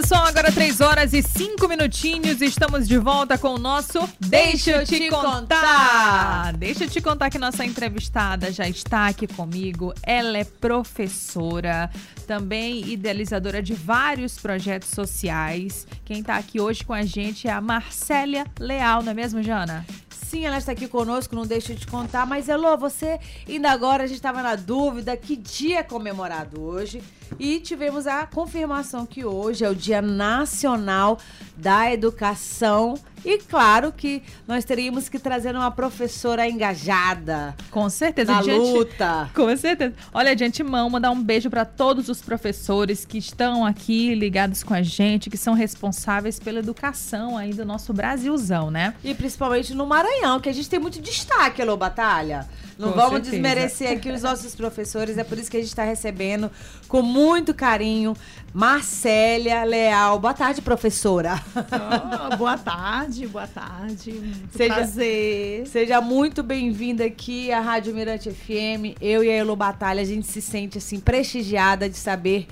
[0.00, 0.24] Pessoal.
[0.24, 2.40] Agora 3 horas e 5 minutinhos.
[2.40, 6.54] Estamos de volta com o nosso Deixa eu te contar.
[6.54, 9.92] Deixa eu te contar que nossa entrevistada já está aqui comigo.
[10.02, 11.90] Ela é professora,
[12.26, 15.86] também idealizadora de vários projetos sociais.
[16.04, 19.84] Quem está aqui hoje com a gente é a Marcélia Leal, não é mesmo, Jana?
[20.08, 22.24] Sim, ela está aqui conosco, não deixa te contar.
[22.24, 27.02] Mas, Elô, você ainda agora, a gente estava na dúvida que dia é comemorado hoje.
[27.38, 31.18] E tivemos a confirmação que hoje é o Dia Nacional
[31.56, 32.94] da Educação.
[33.22, 37.54] E claro que nós teríamos que trazer uma professora engajada.
[37.70, 38.32] Com certeza.
[38.32, 39.30] Na de ante- luta.
[39.36, 39.94] Com certeza.
[40.12, 44.72] Olha, de antemão, mandar um beijo para todos os professores que estão aqui ligados com
[44.72, 48.94] a gente, que são responsáveis pela educação aí do nosso Brasilzão, né?
[49.04, 52.48] E principalmente no Maranhão, que a gente tem muito destaque, Elô Batalha.
[52.78, 53.30] Não Com vamos certeza.
[53.32, 56.50] desmerecer aqui os nossos professores, é por isso que a gente está recebendo
[56.88, 57.19] com muito
[57.54, 58.16] carinho
[58.52, 60.18] Marcélia Leal.
[60.18, 61.40] Boa tarde, professora.
[61.54, 64.12] Oh, boa tarde, boa tarde.
[64.12, 65.66] Muito Seja- prazer.
[65.66, 68.96] Seja muito bem-vinda aqui à Rádio Mirante FM.
[69.00, 72.46] Eu e a Elo Batalha, a gente se sente assim prestigiada de saber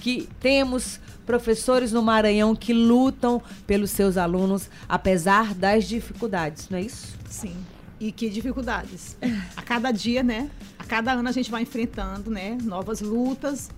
[0.00, 6.82] que temos professores no Maranhão que lutam pelos seus alunos, apesar das dificuldades, não é
[6.82, 7.14] isso?
[7.28, 7.54] Sim.
[8.00, 9.16] E que dificuldades.
[9.56, 10.50] A cada dia, né?
[10.78, 12.58] A cada ano a gente vai enfrentando, né?
[12.62, 13.70] Novas lutas.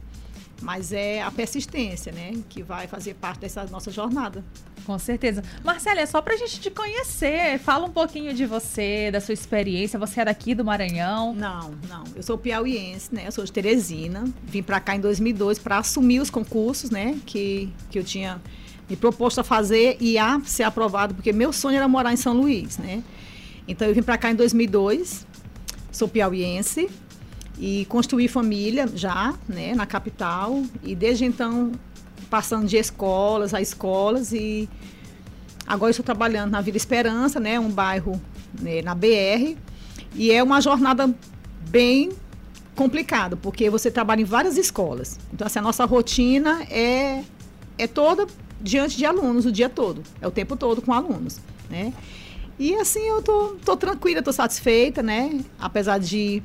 [0.63, 2.33] Mas é a persistência, né?
[2.49, 4.43] Que vai fazer parte dessa nossa jornada.
[4.87, 5.43] Com certeza.
[5.65, 7.59] Marcela, é só pra gente te conhecer.
[7.59, 9.99] Fala um pouquinho de você, da sua experiência.
[9.99, 11.35] Você é daqui do Maranhão.
[11.35, 12.05] Não, não.
[12.15, 13.25] Eu sou piauiense, né?
[13.27, 14.25] Eu sou de Teresina.
[14.45, 17.19] Vim pra cá em 2002 para assumir os concursos, né?
[17.27, 18.41] Que, que eu tinha
[18.89, 22.33] me proposto a fazer e a ser aprovado, porque meu sonho era morar em São
[22.33, 23.03] Luís, né?
[23.67, 25.27] Então eu vim pra cá em 2002.
[25.91, 26.89] Sou piauiense
[27.59, 29.75] e construí família já, né?
[29.75, 30.63] Na capital.
[30.83, 31.73] E desde então
[32.29, 34.69] passando de escolas a escolas e
[35.67, 37.59] agora estou trabalhando na Vila Esperança, né?
[37.59, 38.21] Um bairro
[38.61, 39.57] né, na BR.
[40.15, 41.15] E é uma jornada
[41.71, 42.11] bem
[42.75, 45.19] complicada, porque você trabalha em várias escolas.
[45.33, 47.23] Então, assim, a nossa rotina é,
[47.79, 48.27] é toda
[48.61, 50.03] diante de alunos o dia todo.
[50.21, 51.41] É o tempo todo com alunos,
[51.71, 51.93] né?
[52.59, 55.41] E assim, eu tô, tô tranquila, tô satisfeita, né?
[55.59, 56.43] Apesar de,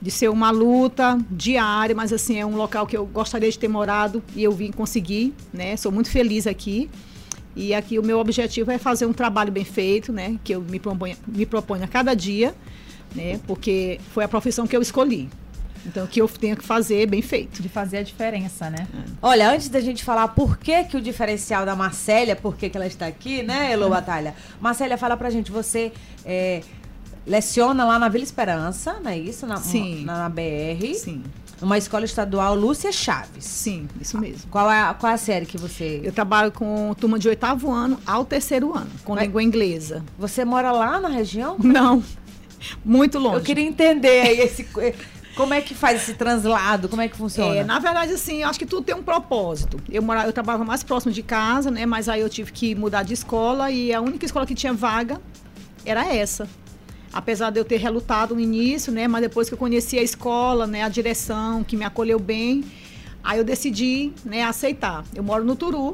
[0.00, 3.68] de ser uma luta diária, mas assim, é um local que eu gostaria de ter
[3.68, 5.76] morado e eu vim conseguir, né?
[5.76, 6.90] Sou muito feliz aqui.
[7.54, 10.38] E aqui o meu objetivo é fazer um trabalho bem feito, né?
[10.42, 12.54] Que eu me proponho, me proponho a cada dia,
[13.14, 13.40] né?
[13.46, 15.28] Porque foi a profissão que eu escolhi.
[15.84, 17.62] Então, que eu tenho que fazer bem feito.
[17.62, 18.86] De fazer a diferença, né?
[19.22, 22.76] Olha, antes da gente falar por que, que o diferencial da Marcélia, por que, que
[22.76, 24.34] ela está aqui, né, Elo Batalha?
[24.60, 25.90] Marcélia, fala pra gente, você
[26.24, 26.60] é,
[27.30, 29.46] leciona lá na Vila Esperança, não é isso?
[29.46, 30.04] Na, Sim.
[30.04, 30.94] Na, na BR.
[30.96, 31.22] Sim,
[31.60, 33.44] Numa escola estadual Lúcia Chaves.
[33.44, 34.50] sim, isso mesmo.
[34.50, 36.00] Qual é, a, qual é a série que você.
[36.02, 40.02] Eu trabalho com turma de oitavo ano ao terceiro ano, com Mas- língua inglesa.
[40.18, 41.56] Você mora lá na região?
[41.62, 42.02] Não,
[42.84, 43.36] muito longe.
[43.36, 44.66] Eu queria entender esse.
[45.36, 46.88] Como é que faz esse translado?
[46.88, 47.54] Como é que funciona?
[47.54, 49.80] É, na verdade, assim, eu acho que tudo tem um propósito.
[49.88, 51.86] Eu, morava, eu trabalhava mais próximo de casa, né?
[51.86, 55.20] Mas aí eu tive que mudar de escola e a única escola que tinha vaga
[55.84, 56.48] era essa.
[57.12, 59.08] Apesar de eu ter relutado no início, né?
[59.08, 60.82] Mas depois que eu conheci a escola, né?
[60.82, 62.64] A direção, que me acolheu bem,
[63.22, 64.42] aí eu decidi, né?
[64.44, 65.04] Aceitar.
[65.14, 65.92] Eu moro no Turu.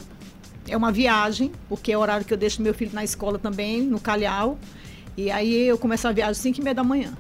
[0.69, 3.83] É uma viagem, porque é o horário que eu deixo meu filho na escola também,
[3.83, 4.59] no Calhau.
[5.17, 7.17] E aí eu começo a viagem às 5 e meia da manhã.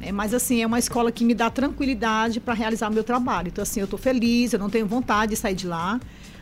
[0.00, 3.48] É, mas assim, é uma escola que me dá tranquilidade para realizar meu trabalho.
[3.48, 6.00] Então, assim, eu estou feliz, eu não tenho vontade de sair de lá,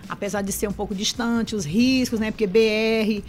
[0.09, 2.31] apesar de ser um pouco distante, os riscos, né?
[2.31, 3.25] Porque BR,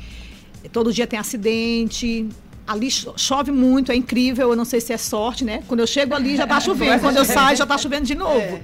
[0.72, 2.28] todo dia tem acidente.
[2.68, 5.64] Ali cho- chove muito, é incrível, eu não sei se é sorte, né?
[5.68, 8.60] Quando eu chego ali já está chovendo, quando eu saio já está chovendo de novo.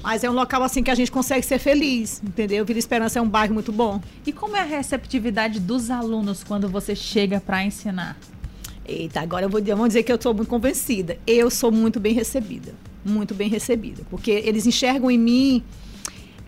[0.00, 2.64] Mas é um local assim que a gente consegue ser feliz, entendeu?
[2.64, 4.00] Vila Esperança é um bairro muito bom.
[4.24, 8.16] E como é a receptividade dos alunos quando você chega para ensinar?
[8.86, 11.18] Eita, agora eu vou, eu vou dizer que eu sou muito convencida.
[11.26, 12.72] Eu sou muito bem recebida.
[13.04, 14.02] Muito bem recebida.
[14.08, 15.64] Porque eles enxergam em mim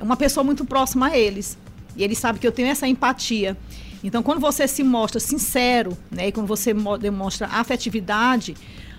[0.00, 1.58] uma pessoa muito próxima a eles.
[1.96, 3.56] E eles sabem que eu tenho essa empatia.
[4.02, 8.56] Então, quando você se mostra sincero, né, e quando você mo- demonstra afetividade,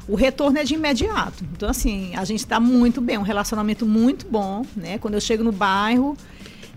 [0.07, 1.43] o retorno é de imediato.
[1.53, 4.97] Então, assim, a gente está muito bem, um relacionamento muito bom, né?
[4.97, 6.17] Quando eu chego no bairro,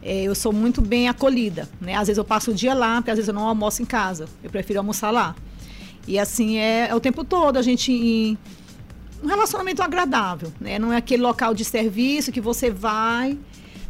[0.03, 1.95] eh, eu sou muito bem acolhida, né?
[1.95, 4.27] Às vezes eu passo o dia lá, porque às vezes eu não almoço em casa.
[4.43, 5.35] Eu prefiro almoçar lá.
[6.07, 8.39] E assim é, é o tempo todo a gente em
[9.23, 10.79] um relacionamento agradável, né?
[10.79, 13.39] Não é aquele local de serviço que você vai,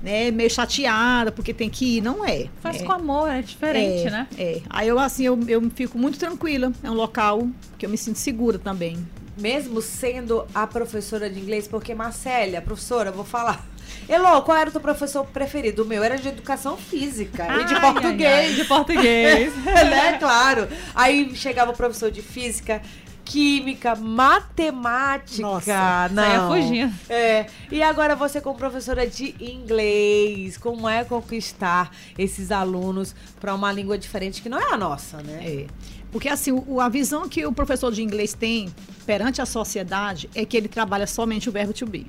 [0.05, 2.47] né, meio chateada porque tem que ir, não é.
[2.61, 2.85] Faz é.
[2.85, 4.29] com amor, é diferente, é, né?
[4.39, 4.61] É.
[4.69, 6.71] Aí eu assim, eu, eu fico muito tranquila.
[6.83, 7.49] É um local
[7.79, 8.99] que eu me sinto segura também.
[9.37, 13.67] Mesmo sendo a professora de inglês, porque Marcélia, professora, eu vou falar.
[14.07, 15.83] Elô, qual era o teu professor preferido?
[15.83, 18.33] O meu era de educação física e de Ai, português.
[18.33, 19.57] ai, ai, de português.
[19.65, 20.19] né?
[20.19, 20.69] Claro.
[20.95, 22.83] Aí chegava o professor de física,
[23.25, 25.43] química, matemática.
[25.43, 26.23] Nossa, não.
[26.23, 26.95] saia fugindo.
[27.09, 27.47] É.
[27.71, 33.97] E agora você como professora de inglês, como é conquistar esses alunos para uma língua
[33.97, 35.41] diferente que não é a nossa, né?
[35.43, 35.67] É.
[36.13, 38.73] Porque assim, o, a visão que o professor de inglês tem
[39.05, 42.07] perante a sociedade é que ele trabalha somente o verbo to be.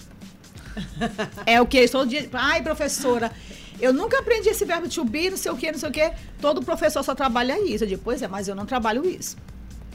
[1.45, 2.29] é o que eles todo dia.
[2.33, 3.31] Ai, professora,
[3.79, 6.11] eu nunca aprendi esse verbo to be, não sei o que, não sei o que.
[6.39, 7.83] Todo professor só trabalha isso.
[7.83, 9.37] Eu digo, pois é, mas eu não trabalho isso.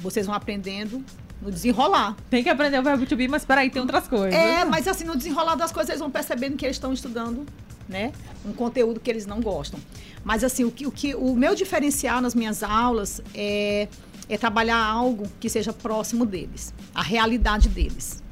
[0.00, 1.04] Vocês vão aprendendo
[1.40, 2.16] no desenrolar.
[2.28, 4.34] Tem que aprender o verbo to be, mas peraí, tem outras coisas.
[4.34, 7.46] É, mas assim, no desenrolar das coisas, eles vão percebendo que eles estão estudando,
[7.88, 8.12] né?
[8.44, 9.80] Um conteúdo que eles não gostam.
[10.22, 13.88] Mas assim, o que, o, que, o meu diferencial nas minhas aulas é,
[14.28, 18.22] é trabalhar algo que seja próximo deles, a realidade deles,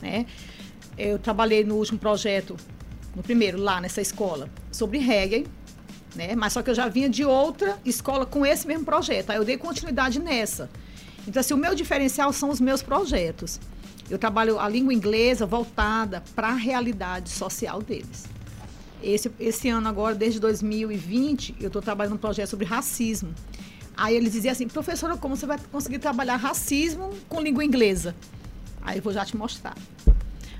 [0.00, 0.26] né?
[0.96, 2.56] Eu trabalhei no último projeto,
[3.14, 5.46] no primeiro, lá nessa escola, sobre reggae,
[6.14, 6.34] né?
[6.34, 9.28] Mas só que eu já vinha de outra escola com esse mesmo projeto.
[9.28, 10.70] Aí eu dei continuidade nessa.
[11.26, 13.60] Então, assim, o meu diferencial são os meus projetos.
[14.08, 18.26] Eu trabalho a língua inglesa voltada para a realidade social deles.
[19.02, 23.34] Esse, esse ano agora, desde 2020, eu estou trabalhando um projeto sobre racismo.
[23.96, 28.14] Aí eles diziam assim, professora, como você vai conseguir trabalhar racismo com língua inglesa?
[28.82, 29.74] Aí eu vou já te mostrar.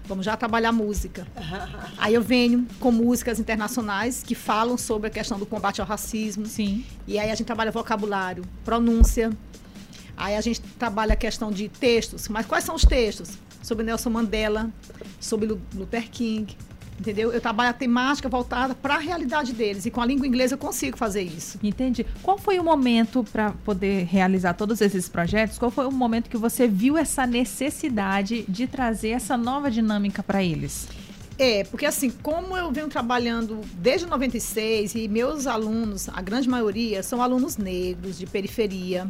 [0.07, 1.27] Vamos já trabalhar música.
[1.99, 6.47] Aí eu venho com músicas internacionais que falam sobre a questão do combate ao racismo.
[6.47, 6.85] Sim.
[7.07, 9.31] E aí a gente trabalha vocabulário, pronúncia.
[10.17, 12.29] Aí a gente trabalha a questão de textos.
[12.29, 13.31] Mas quais são os textos?
[13.63, 14.71] Sobre Nelson Mandela,
[15.21, 16.57] sobre Lu- Luther King.
[16.99, 17.31] Entendeu?
[17.31, 19.85] Eu trabalho a temática voltada para a realidade deles.
[19.85, 21.59] E com a língua inglesa eu consigo fazer isso.
[21.63, 22.07] Entendi.
[22.23, 25.59] Qual foi o momento para poder realizar todos esses projetos?
[25.59, 30.43] Qual foi o momento que você viu essa necessidade de trazer essa nova dinâmica para
[30.43, 30.89] eles?
[31.39, 37.03] É, porque assim, como eu venho trabalhando desde 96 e meus alunos, a grande maioria,
[37.03, 39.07] são alunos negros, de periferia,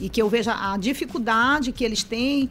[0.00, 2.50] e que eu vejo a dificuldade que eles têm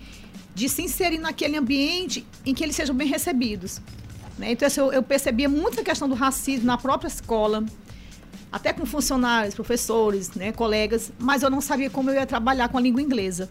[0.53, 3.81] de se inserir naquele ambiente em que eles sejam bem recebidos.
[4.38, 4.51] né?
[4.51, 7.63] Então, eu, eu percebia muito a questão do racismo na própria escola,
[8.51, 12.77] até com funcionários, professores, né, colegas, mas eu não sabia como eu ia trabalhar com
[12.77, 13.50] a língua inglesa.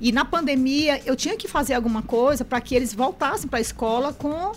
[0.00, 3.60] E na pandemia, eu tinha que fazer alguma coisa para que eles voltassem para a
[3.60, 4.52] escola com,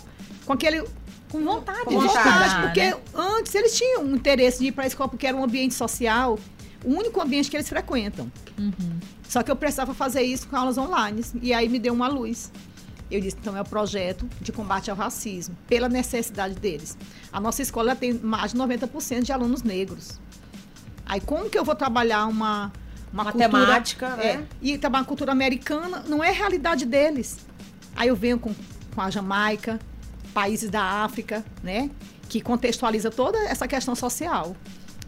[0.46, 0.84] com aquele.
[1.32, 2.96] Com vontade, Com de vontade, estar, porque né?
[3.14, 6.38] antes eles tinham um interesse de ir para a escola porque era um ambiente social,
[6.84, 8.30] o único ambiente que eles frequentam.
[9.28, 11.22] Só que eu precisava fazer isso com aulas online.
[11.40, 12.52] E aí me deu uma luz.
[13.10, 16.96] Eu disse, então é o projeto de combate ao racismo, pela necessidade deles.
[17.30, 20.18] A nossa escola tem mais de 90% de alunos negros.
[21.04, 22.72] Aí como que eu vou trabalhar uma,
[23.12, 24.42] uma Matemática, cultura, né?
[24.42, 27.38] é, e trabalhar uma cultura americana, não é a realidade deles.
[27.94, 28.54] Aí eu venho com,
[28.94, 29.78] com a Jamaica,
[30.32, 31.90] países da África, né?
[32.30, 34.56] Que contextualiza toda essa questão social.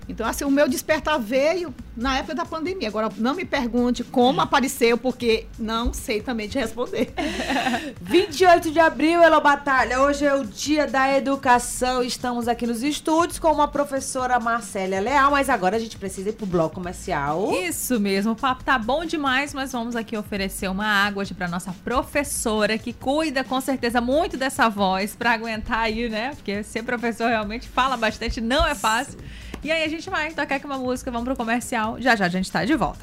[0.09, 2.89] Então, assim, o meu despertar veio na época da pandemia.
[2.89, 7.13] Agora, não me pergunte como apareceu, porque não sei também te responder.
[8.01, 10.01] 28 de abril, Elo Batalha.
[10.01, 12.03] Hoje é o dia da educação.
[12.03, 16.33] Estamos aqui nos estúdios com uma professora Marcélia Leal, mas agora a gente precisa ir
[16.33, 17.53] pro bloco comercial.
[17.53, 21.49] Isso mesmo, o papo tá bom demais, mas vamos aqui oferecer uma água hoje para
[21.49, 26.33] nossa professora, que cuida com certeza muito dessa voz para aguentar aí, né?
[26.35, 29.19] Porque ser professor realmente fala bastante, não é fácil.
[29.65, 31.97] E aí a gente vai tocar aqui uma música, vamos pro comercial.
[31.99, 33.01] Já já a gente tá de volta.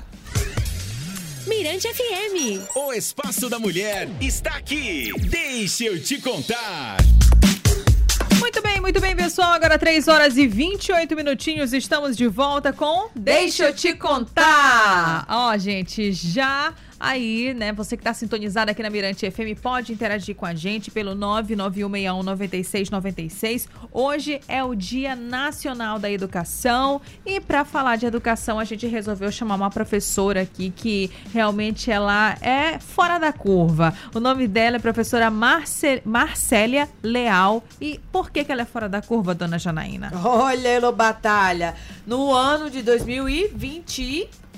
[1.48, 2.76] Mirante FM.
[2.76, 5.12] O Espaço da Mulher está aqui.
[5.28, 6.98] Deixa eu te contar.
[8.40, 9.54] Muito bem, muito bem, pessoal.
[9.54, 11.74] Agora 3 horas e 28 minutinhos.
[11.74, 15.26] Estamos de volta com Deixa eu te contar.
[15.28, 17.74] Ó, gente, já aí, né?
[17.74, 23.68] Você que tá sintonizado aqui na Mirante FM pode interagir com a gente pelo 991619696.
[23.92, 29.32] Hoje é o Dia Nacional da Educação e para falar de educação, a gente resolveu
[29.32, 33.92] chamar uma professora aqui que realmente ela é fora da curva.
[34.14, 37.64] O nome dela é professora Marce Marcélia Leal.
[37.80, 40.12] E por que que ela é fora da curva, dona Janaína?
[40.24, 41.74] Olha, Elo Batalha.
[42.06, 42.84] No ano de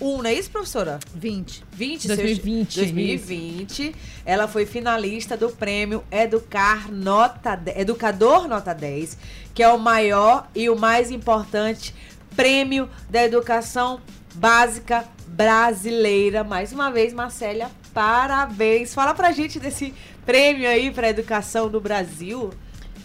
[0.04, 1.00] 2021, não é isso, professora?
[1.16, 1.64] 20.
[1.72, 3.96] 20, 2020, 2020.
[4.26, 9.18] Ela foi finalista do prêmio Educar Nota Educador Nota 10,
[9.54, 11.96] que é o maior e o mais importante
[12.36, 14.02] prêmio da educação
[14.36, 16.44] básica brasileira.
[16.44, 18.94] Mais uma vez, Marcélia, parabéns.
[18.94, 19.94] Fala pra gente desse
[20.26, 22.52] prêmio aí pra educação no Brasil.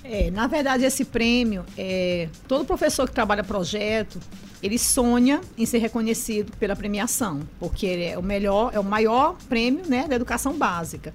[0.02, 4.18] É, na verdade, esse prêmio, é, todo professor que trabalha projeto,
[4.62, 9.36] ele sonha em ser reconhecido pela premiação, porque ele é o melhor, é o maior
[9.48, 11.14] prêmio, né, da educação básica.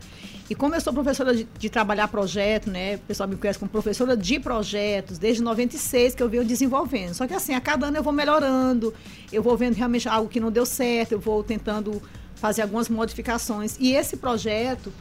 [0.49, 3.69] E como eu sou professora de, de trabalhar projeto, né, o pessoal me conhece como
[3.69, 7.13] professora de projetos, desde 96 que eu venho desenvolvendo.
[7.13, 8.93] Só que assim, a cada ano eu vou melhorando,
[9.31, 12.01] eu vou vendo realmente algo que não deu certo, eu vou tentando
[12.35, 13.77] fazer algumas modificações.
[13.79, 14.91] E esse projeto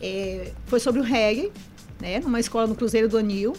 [0.00, 1.52] é, foi sobre o reggae,
[2.00, 3.54] né, numa escola no Cruzeiro do Anil,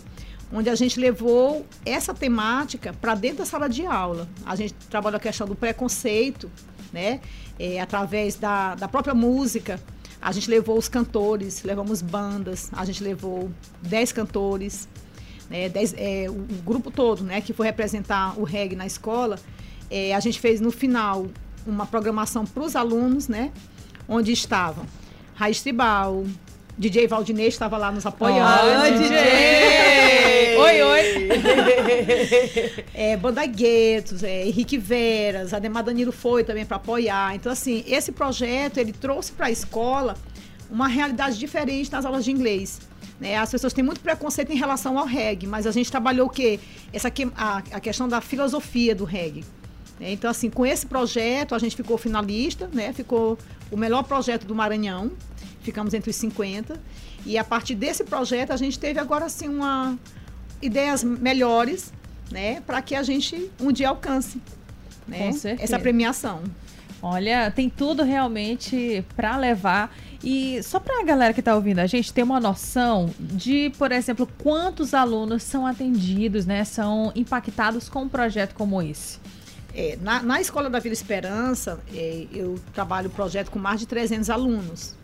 [0.51, 4.27] onde a gente levou essa temática para dentro da sala de aula.
[4.45, 6.49] A gente trabalhou a questão do preconceito,
[6.93, 7.19] né,
[7.59, 9.79] é, através da, da própria música.
[10.21, 14.87] A gente levou os cantores, levamos bandas, a gente levou 10 cantores,
[15.49, 19.37] né, dez, é, o, o, grupo todo né, que foi representar o reggae na escola.
[19.89, 21.27] É, a gente fez no final
[21.65, 23.51] uma programação para os alunos, né,
[24.07, 24.85] onde estavam
[25.35, 26.23] Raiz Tribal,
[26.77, 28.41] DJ Valdinei estava lá nos apoiando.
[28.41, 29.17] Ah, DJ!
[32.93, 37.35] é, Banda Guetos, é, Henrique Veras, Ademar Danilo foi também para apoiar.
[37.35, 40.15] Então, assim, esse projeto, ele trouxe para a escola
[40.69, 42.81] uma realidade diferente nas aulas de inglês.
[43.19, 43.37] Né?
[43.37, 46.59] As pessoas têm muito preconceito em relação ao reggae, mas a gente trabalhou o quê?
[46.91, 49.43] Essa, a, a questão da filosofia do reggae.
[49.99, 50.11] Né?
[50.11, 52.91] Então, assim, com esse projeto, a gente ficou finalista, né?
[52.91, 53.37] Ficou
[53.71, 55.11] o melhor projeto do Maranhão
[55.65, 56.79] ficamos entre os 50.
[57.25, 59.97] E a partir desse projeto a gente teve agora assim uma
[60.61, 61.91] ideias melhores,
[62.31, 64.41] né, para que a gente um dia alcance,
[65.07, 66.41] né, essa premiação.
[67.01, 69.95] Olha, tem tudo realmente para levar.
[70.23, 73.91] E só para a galera que está ouvindo a gente ter uma noção de, por
[73.91, 79.19] exemplo, quantos alunos são atendidos, né, são impactados com um projeto como esse.
[79.75, 83.85] É, na, na Escola da Vila Esperança, é, eu trabalho o projeto com mais de
[83.85, 84.95] 300 alunos.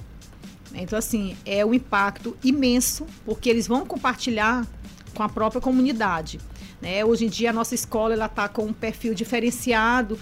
[0.74, 4.66] Então, assim, é um impacto imenso, porque eles vão compartilhar
[5.14, 6.40] com a própria comunidade.
[6.82, 7.06] Né?
[7.06, 10.18] Hoje em dia, a nossa escola está com um perfil diferenciado,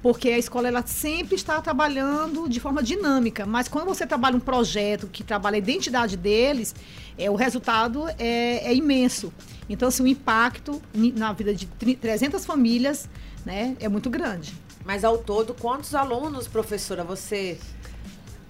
[0.00, 3.46] porque a escola ela sempre está trabalhando de forma dinâmica.
[3.46, 6.74] Mas quando você trabalha um projeto que trabalha a identidade deles,
[7.18, 9.32] é, o resultado é, é imenso.
[9.68, 13.08] Então, assim, o impacto na vida de 300 famílias
[13.44, 14.54] né, é muito grande.
[14.84, 17.58] Mas ao todo, quantos alunos, professora, você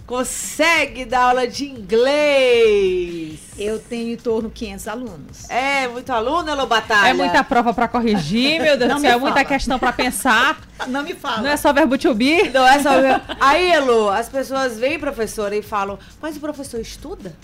[0.06, 3.24] consegue dar aula de inglês?
[3.56, 5.50] Eu tenho em torno de 500 alunos.
[5.50, 7.11] É, muito aluno, Elô Batalha?
[7.11, 9.12] É muita prova para corrigir, meu Deus do céu.
[9.12, 10.61] É muita questão para pensar.
[10.88, 11.42] Não me fala.
[11.42, 12.50] Não é só verbo to be?
[12.50, 13.25] Não é só verbo...
[13.40, 17.34] Aí, Elô, as pessoas vêm, professora, e falam, mas o professor estuda?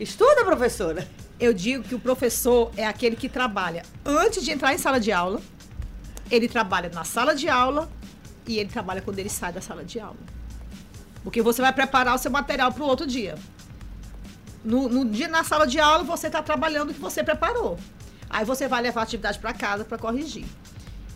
[0.00, 1.06] Estuda, professora?
[1.38, 5.12] Eu digo que o professor é aquele que trabalha antes de entrar em sala de
[5.12, 5.40] aula,
[6.30, 7.88] ele trabalha na sala de aula
[8.46, 10.16] e ele trabalha quando ele sai da sala de aula.
[11.22, 13.36] Porque você vai preparar o seu material para o outro dia.
[14.64, 17.78] No, no, dia na sala de aula, você está trabalhando o que você preparou.
[18.30, 20.46] Aí você vai levar a atividade para casa para corrigir.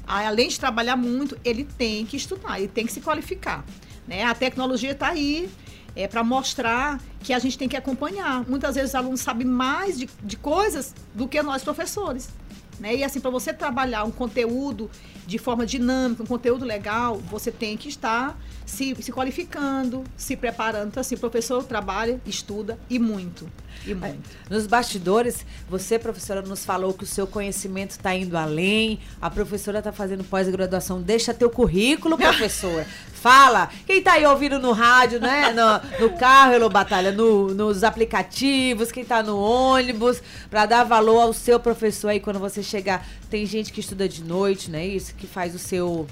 [0.07, 3.65] Aí, além de trabalhar muito, ele tem que estudar, ele tem que se qualificar.
[4.07, 4.23] Né?
[4.25, 5.51] A tecnologia está aí
[5.95, 8.49] é, para mostrar que a gente tem que acompanhar.
[8.49, 12.31] Muitas vezes os alunos sabem mais de, de coisas do que nós professores.
[12.79, 12.97] Né?
[12.97, 14.91] E assim, para você trabalhar um conteúdo
[15.27, 20.89] de forma dinâmica, um conteúdo legal, você tem que estar se, se qualificando, se preparando.
[20.89, 23.51] Então, assim, o professor trabalha, estuda e muito.
[23.87, 24.29] E muito.
[24.49, 29.01] Nos bastidores, você, professora, nos falou que o seu conhecimento está indo além.
[29.21, 31.01] A professora está fazendo pós-graduação.
[31.01, 32.87] Deixa teu currículo, professora.
[33.21, 33.69] Fala.
[33.85, 35.53] Quem está aí ouvindo no rádio, né?
[35.53, 41.21] No, no carro, Elô Batalha, no, nos aplicativos, quem está no ônibus, para dar valor
[41.21, 43.05] ao seu professor aí quando você chegar.
[43.29, 44.87] Tem gente que estuda de noite, né?
[44.87, 46.07] Isso, que faz o seu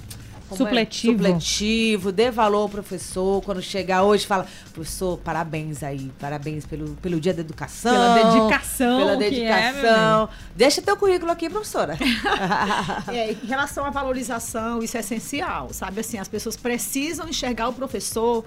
[0.55, 1.13] supletivo.
[1.13, 1.17] É?
[1.17, 3.41] Supletivo, dê valor ao professor.
[3.41, 7.91] Quando chegar hoje, fala, professor, parabéns aí, parabéns pelo, pelo dia da educação.
[7.91, 8.99] Pela dedicação.
[8.99, 10.23] Pela é, dedicação.
[10.23, 11.97] É, Deixa teu currículo aqui, professora.
[13.11, 15.99] é, em relação à valorização, isso é essencial, sabe?
[15.99, 18.45] Assim, as pessoas precisam enxergar o professor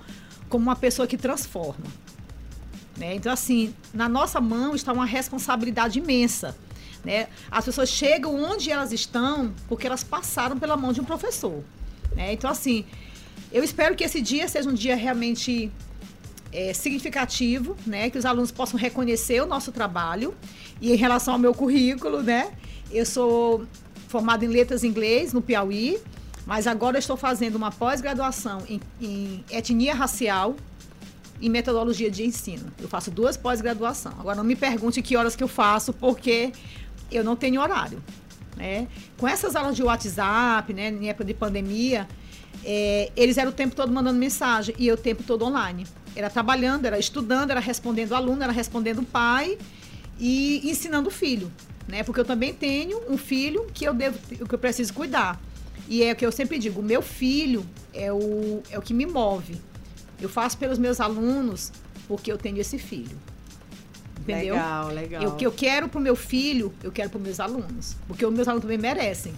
[0.48, 1.86] como uma pessoa que transforma.
[2.96, 3.14] Né?
[3.14, 6.56] Então, assim, na nossa mão está uma responsabilidade imensa.
[7.02, 7.28] Né?
[7.50, 11.64] As pessoas chegam onde elas estão porque elas passaram pela mão de um professor.
[12.14, 12.32] Né?
[12.32, 12.84] Então, assim,
[13.52, 15.70] eu espero que esse dia seja um dia realmente
[16.52, 18.10] é, significativo, né?
[18.10, 20.34] Que os alunos possam reconhecer o nosso trabalho.
[20.80, 22.52] E em relação ao meu currículo, né?
[22.90, 23.66] Eu sou
[24.08, 25.98] formada em letras inglês no Piauí,
[26.44, 30.56] mas agora estou fazendo uma pós-graduação em, em, etnia racial
[31.40, 32.72] e metodologia de ensino.
[32.78, 34.12] Eu faço duas pós-graduação.
[34.18, 36.52] Agora não me pergunte que horas que eu faço, porque
[37.10, 38.02] eu não tenho horário.
[38.60, 38.88] Né?
[39.16, 42.06] Com essas aulas de WhatsApp, né, em época de pandemia,
[42.62, 45.86] é, eles eram o tempo todo mandando mensagem e eu o tempo todo online.
[46.14, 49.56] Era trabalhando, era estudando, era respondendo aluno, era respondendo pai
[50.18, 51.50] e ensinando o filho.
[51.88, 52.02] né?
[52.04, 55.40] Porque eu também tenho um filho que eu devo, que eu preciso cuidar.
[55.88, 58.92] E é o que eu sempre digo, o meu filho é o, é o que
[58.92, 59.56] me move.
[60.20, 61.72] Eu faço pelos meus alunos
[62.06, 63.18] porque eu tenho esse filho.
[64.20, 64.54] Entendeu?
[64.54, 65.26] Legal, legal.
[65.28, 67.96] O que eu quero pro meu filho, eu quero para meus alunos.
[68.06, 69.34] Porque os meus alunos também merecem.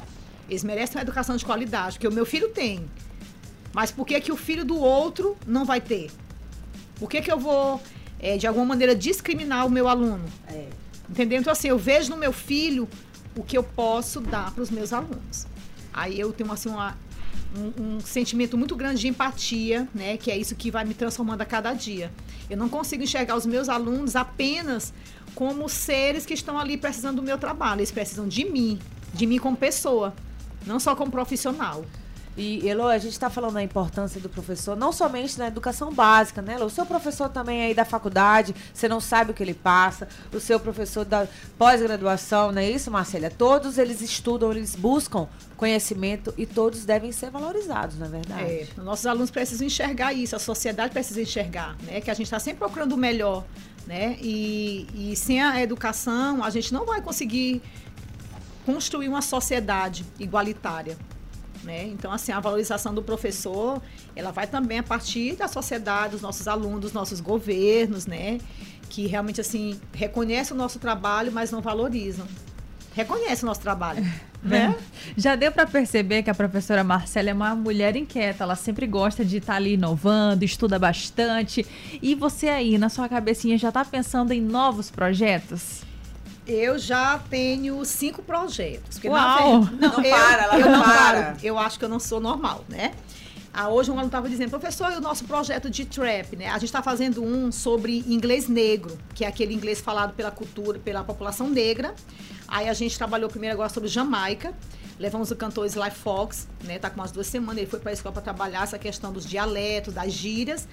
[0.48, 2.84] Eles merecem uma educação de qualidade, que o meu filho tem.
[3.72, 6.10] Mas por que, que o filho do outro não vai ter?
[6.96, 7.80] Por que, que eu vou,
[8.18, 10.24] é, de alguma maneira, discriminar o meu aluno?
[10.48, 10.66] É.
[11.08, 11.38] Entendeu?
[11.38, 12.88] Então, assim, eu vejo no meu filho
[13.36, 15.46] o que eu posso dar para os meus alunos.
[15.92, 16.96] Aí eu tenho, assim, uma,
[17.56, 20.16] um, sentimento muito grande de empatia, né?
[20.16, 22.10] Que é isso que vai me transformando a cada dia.
[22.48, 24.92] Eu não consigo enxergar os meus alunos apenas
[25.34, 27.80] como seres que estão ali precisando do meu trabalho.
[27.80, 28.78] Eles precisam de mim,
[29.12, 30.14] de mim como pessoa,
[30.66, 31.84] não só como profissional.
[32.36, 36.40] E, Elo, a gente está falando da importância do professor, não somente na educação básica,
[36.40, 36.66] né, Elo?
[36.66, 40.40] O seu professor também aí da faculdade, você não sabe o que ele passa, o
[40.40, 41.26] seu professor da
[41.58, 43.30] pós-graduação, não é isso, Marcela?
[43.30, 48.42] Todos eles estudam, eles buscam conhecimento e todos devem ser valorizados, não é verdade?
[48.42, 52.00] É, nossos alunos precisam enxergar isso, a sociedade precisa enxergar, né?
[52.00, 53.44] Que a gente está sempre procurando o melhor,
[53.86, 54.16] né?
[54.22, 57.62] E, e sem a educação, a gente não vai conseguir
[58.64, 60.96] construir uma sociedade igualitária.
[61.62, 61.86] Né?
[61.86, 63.80] Então, assim, a valorização do professor,
[64.16, 68.38] ela vai também a partir da sociedade, dos nossos alunos, dos nossos governos, né?
[68.88, 72.26] Que realmente, assim, reconhecem o nosso trabalho, mas não valorizam.
[72.94, 74.04] Reconhece o nosso trabalho,
[74.42, 74.76] né?
[75.16, 79.24] Já deu para perceber que a professora Marcela é uma mulher inquieta, ela sempre gosta
[79.24, 81.64] de estar tá ali inovando, estuda bastante.
[82.02, 85.84] E você aí, na sua cabecinha, já está pensando em novos projetos?
[86.46, 89.00] Eu já tenho cinco projetos.
[89.04, 89.64] Uau!
[89.64, 91.22] Não, não eu, para, ela eu não, para.
[91.22, 91.36] Paro.
[91.42, 92.92] Eu acho que eu não sou normal, né?
[93.54, 96.48] Ah, hoje um aluno estava dizendo, professor, e o nosso projeto de trap, né?
[96.48, 100.78] A gente está fazendo um sobre inglês negro, que é aquele inglês falado pela cultura,
[100.78, 101.94] pela população negra.
[102.48, 104.54] Aí a gente trabalhou primeiro agora sobre Jamaica.
[104.98, 106.78] Levamos o cantor Sly Fox, né?
[106.78, 109.26] Tá com umas duas semanas, ele foi para a escola para trabalhar essa questão dos
[109.26, 110.66] dialetos, das gírias.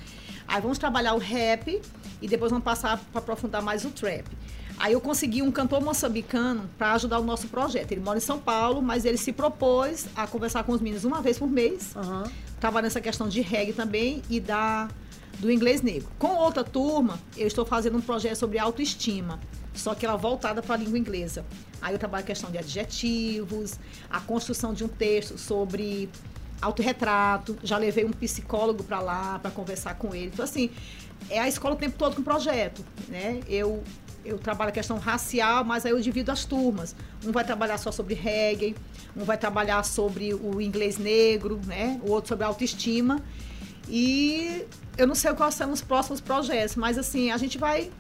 [0.48, 1.82] Aí vamos trabalhar o rap
[2.22, 4.26] e depois vamos passar para aprofundar mais o trap.
[4.80, 7.92] Aí eu consegui um cantor moçambicano para ajudar o nosso projeto.
[7.92, 11.22] Ele mora em São Paulo, mas ele se propôs a conversar com os meninos uma
[11.22, 11.94] vez por mês.
[11.98, 12.24] Uhum.
[12.62, 14.88] Trabalhando nessa questão de reggae também e da,
[15.38, 16.08] do inglês negro.
[16.18, 19.38] Com outra turma, eu estou fazendo um projeto sobre autoestima,
[19.74, 21.46] só que ela voltada para a língua inglesa.
[21.82, 23.78] Aí eu trabalho a questão de adjetivos,
[24.10, 26.10] a construção de um texto sobre
[26.62, 27.58] autorretrato.
[27.64, 30.32] Já levei um psicólogo para lá para conversar com ele.
[30.34, 30.70] Então, assim,
[31.30, 32.84] é a escola o tempo todo com projeto.
[33.10, 33.42] Né?
[33.48, 33.84] Eu
[34.30, 36.96] eu trabalho a questão racial, mas aí eu divido as turmas.
[37.26, 38.76] Um vai trabalhar só sobre reggae,
[39.16, 42.00] um vai trabalhar sobre o inglês negro, né?
[42.04, 43.22] O outro sobre autoestima.
[43.88, 44.66] E
[44.98, 47.92] eu não sei quais são os próximos projetos, mas assim, a gente vai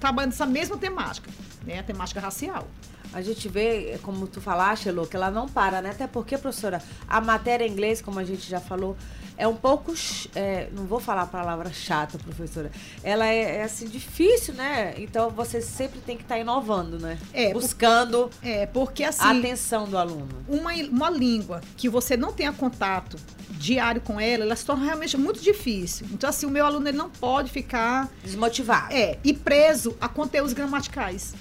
[0.00, 1.30] trabalhando essa mesma temática,
[1.64, 1.78] né?
[1.78, 2.66] A temática racial.
[3.12, 5.90] A gente vê, como tu falaste, Lu, que ela não para, né?
[5.90, 8.96] Até porque, professora, a matéria em inglês, como a gente já falou,
[9.38, 9.94] é um pouco.
[10.34, 12.70] É, não vou falar a palavra chata, professora.
[13.02, 14.94] Ela é, é, assim, difícil, né?
[14.98, 17.16] Então você sempre tem que estar tá inovando, né?
[17.32, 20.28] É, Buscando é, porque, assim, a atenção do aluno.
[20.48, 23.16] Uma, uma língua que você não tenha contato
[23.50, 26.06] diário com ela, ela se torna realmente muito difícil.
[26.12, 28.08] Então, assim, o meu aluno ele não pode ficar.
[28.22, 28.92] Desmotivado.
[28.92, 31.34] É, e preso a conteúdos gramaticais.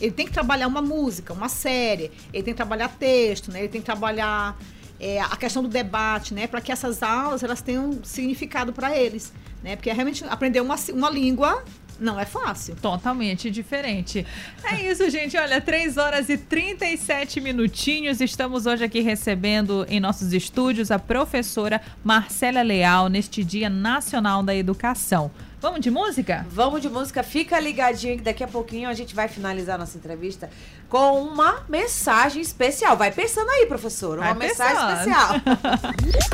[0.00, 3.60] Ele tem que trabalhar uma música, uma série, ele tem que trabalhar texto, né?
[3.60, 4.56] Ele tem que trabalhar
[5.00, 6.46] é, a questão do debate, né?
[6.46, 9.32] Para que essas aulas elas tenham significado para eles,
[9.62, 9.76] né?
[9.76, 11.62] Porque realmente aprender uma, uma língua
[11.98, 12.76] não é fácil.
[12.76, 14.26] Totalmente diferente.
[14.62, 15.36] É isso, gente.
[15.36, 18.20] Olha, 3 horas e 37 minutinhos.
[18.20, 24.54] Estamos hoje aqui recebendo em nossos estúdios a professora Marcela Leal neste Dia Nacional da
[24.54, 25.30] Educação.
[25.66, 26.46] Vamos de música?
[26.48, 27.24] Vamos de música.
[27.24, 30.48] Fica ligadinho que daqui a pouquinho a gente vai finalizar nossa entrevista
[30.88, 32.96] com uma mensagem especial.
[32.96, 34.18] Vai pensando aí, professor.
[34.18, 35.34] Uma vai mensagem especial.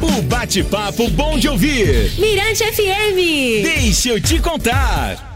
[0.18, 2.12] o bate-papo bom de ouvir.
[2.20, 3.64] Mirante FM.
[3.64, 5.31] Deixa eu te contar.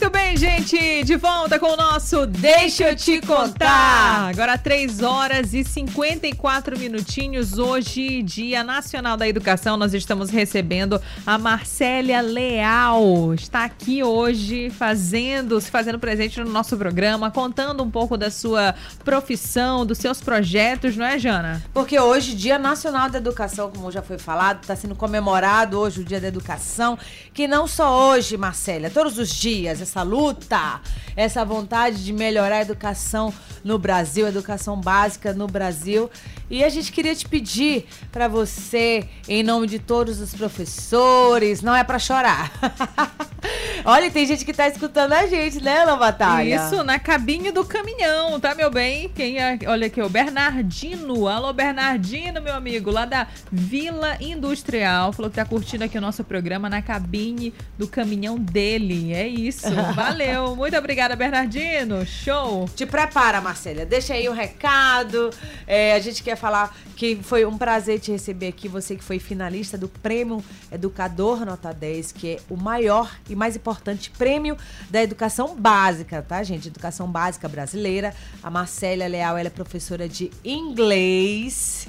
[0.00, 4.28] Muito bem, gente, de volta com o nosso Deixa eu te contar.
[4.28, 7.58] Agora 3 horas e 54 minutinhos.
[7.58, 13.34] Hoje, Dia Nacional da Educação, nós estamos recebendo a Marcélia Leal.
[13.34, 18.76] Está aqui hoje fazendo, se fazendo presente no nosso programa, contando um pouco da sua
[19.04, 21.60] profissão, dos seus projetos, não é, Jana?
[21.74, 26.04] Porque hoje, Dia Nacional da Educação, como já foi falado, está sendo comemorado hoje o
[26.04, 26.96] Dia da Educação,
[27.34, 30.80] que não só hoje, Marcélia, todos os dias essa luta,
[31.16, 33.32] essa vontade de melhorar a educação
[33.64, 36.10] no Brasil, educação básica no Brasil.
[36.50, 41.74] E a gente queria te pedir para você, em nome de todos os professores, não
[41.74, 42.50] é para chorar.
[43.84, 46.56] Olha, tem gente que tá escutando a gente, né, Ana Batalha?
[46.56, 49.08] Isso, na cabine do caminhão, tá, meu bem?
[49.08, 51.28] Quem é, olha aqui, o Bernardino.
[51.28, 55.12] Alô, Bernardino, meu amigo, lá da Vila Industrial.
[55.12, 59.12] Falou que tá curtindo aqui o nosso programa na cabine do caminhão dele.
[59.14, 59.70] É isso.
[59.94, 60.56] Valeu.
[60.56, 62.04] Muito obrigada, Bernardino.
[62.04, 62.68] Show.
[62.74, 63.86] Te prepara, Marcela.
[63.86, 65.30] Deixa aí um recado.
[65.66, 68.68] É, a gente quer falar que foi um prazer te receber aqui.
[68.68, 73.56] Você que foi finalista do Prêmio Educador Nota 10, que é o maior e mais
[73.56, 74.56] importante prêmio
[74.90, 76.68] da educação básica, tá, gente?
[76.68, 78.14] Educação básica brasileira.
[78.42, 81.88] A Marcélia Leal, ela é professora de inglês.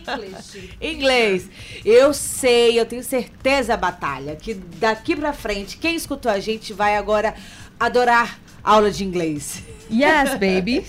[0.00, 0.56] Inglês.
[0.80, 1.50] inglês.
[1.84, 6.96] Eu sei, eu tenho certeza, Batalha, que daqui pra frente, quem escutou a gente vai
[6.96, 7.34] agora
[7.78, 9.62] adorar aula de inglês.
[9.90, 10.84] Yes, baby.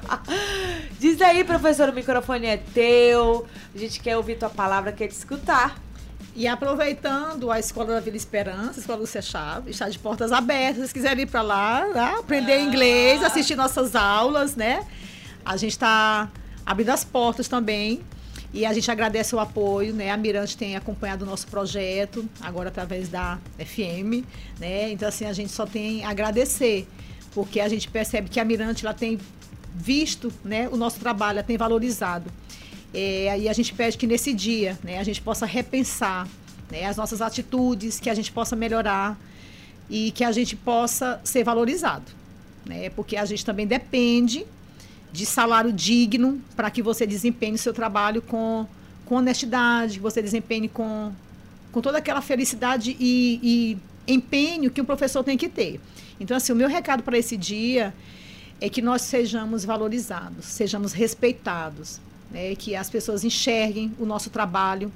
[1.00, 3.46] Diz aí, professor, o microfone é teu.
[3.74, 5.76] A gente quer ouvir tua palavra, quer te escutar.
[6.36, 10.88] E aproveitando a Escola da Vila Esperança, a Escola Lúcia Chave, está de portas abertas.
[10.88, 14.84] Se quiserem ir para lá, né, aprender inglês, assistir nossas aulas, né?
[15.44, 16.28] A gente está
[16.66, 18.02] abrindo as portas também.
[18.54, 20.12] E a gente agradece o apoio, né?
[20.12, 24.24] A Mirante tem acompanhado o nosso projeto, agora através da FM,
[24.60, 24.92] né?
[24.92, 26.86] Então, assim, a gente só tem a agradecer,
[27.32, 29.18] porque a gente percebe que a Mirante, ela tem
[29.74, 32.30] visto, né, o nosso trabalho, ela tem valorizado.
[32.94, 36.28] É, aí a gente pede que nesse dia, né, a gente possa repensar
[36.70, 39.18] né, as nossas atitudes, que a gente possa melhorar
[39.90, 42.04] e que a gente possa ser valorizado,
[42.64, 42.88] né?
[42.90, 44.46] Porque a gente também depende
[45.14, 48.66] de salário digno para que você desempenhe o seu trabalho com,
[49.06, 51.12] com honestidade, que você desempenhe com,
[51.70, 55.80] com toda aquela felicidade e, e empenho que o professor tem que ter.
[56.18, 57.94] Então, assim, o meu recado para esse dia
[58.60, 62.56] é que nós sejamos valorizados, sejamos respeitados, né?
[62.56, 64.90] que as pessoas enxerguem o nosso trabalho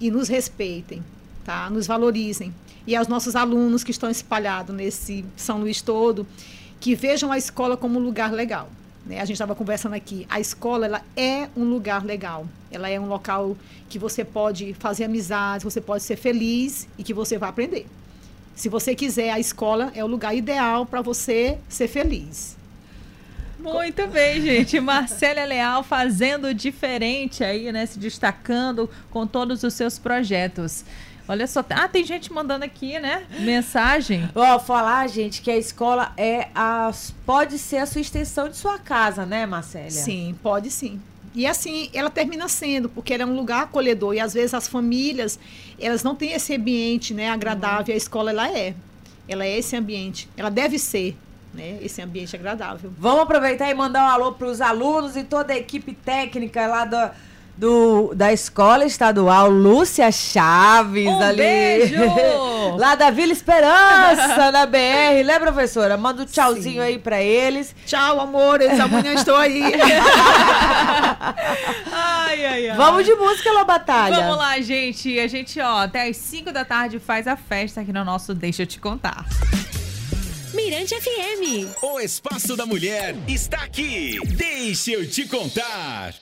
[0.00, 1.04] e nos respeitem,
[1.44, 1.68] tá?
[1.68, 2.54] nos valorizem.
[2.86, 6.26] E aos nossos alunos que estão espalhados nesse São Luís todo,
[6.80, 8.70] que vejam a escola como um lugar legal.
[9.06, 9.16] Né?
[9.20, 13.06] A gente estava conversando aqui, a escola ela é um lugar legal, ela é um
[13.06, 13.56] local
[13.88, 17.86] que você pode fazer amizades, você pode ser feliz e que você vai aprender.
[18.54, 22.56] Se você quiser, a escola é o lugar ideal para você ser feliz.
[23.58, 24.78] Muito bem, gente.
[24.78, 27.86] Marcela Leal fazendo diferente aí, né?
[27.86, 30.84] Se destacando com todos os seus projetos.
[31.28, 33.26] Olha só, ah, tem gente mandando aqui, né?
[33.40, 34.30] Mensagem.
[34.34, 36.90] Ó, falar, gente, que a escola é a
[37.26, 39.90] pode ser a sua extensão de sua casa, né, Marcela?
[39.90, 40.98] Sim, pode sim.
[41.34, 44.66] E assim, ela termina sendo, porque ela é um lugar acolhedor e às vezes as
[44.66, 45.38] famílias,
[45.78, 48.74] elas não têm esse ambiente, né, agradável, a escola ela é.
[49.28, 50.30] Ela é esse ambiente.
[50.34, 51.14] Ela deve ser,
[51.52, 52.90] né, esse ambiente agradável.
[52.98, 56.86] Vamos aproveitar e mandar um alô para os alunos e toda a equipe técnica lá
[56.86, 57.10] do,
[57.58, 61.36] do, da Escola Estadual Lúcia Chaves Um ali.
[61.38, 61.96] beijo!
[62.78, 65.96] lá da Vila Esperança, na BR, né, professora?
[65.96, 67.74] Manda um tchauzinho aí para eles.
[67.84, 68.78] Tchau, amores.
[68.78, 69.60] Amanhã estou aí.
[71.92, 72.76] Ai, ai, ai.
[72.76, 74.16] Vamos de música, Lô Batalha.
[74.16, 75.18] Vamos lá, gente.
[75.18, 78.62] A gente, ó, até às 5 da tarde faz a festa aqui no nosso Deixa
[78.62, 79.24] Eu Te Contar.
[80.54, 81.74] Mirante FM.
[81.82, 84.18] O Espaço da Mulher está aqui.
[84.36, 86.14] Deixa eu te contar.